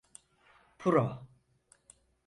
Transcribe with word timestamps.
Puro… 0.79 1.23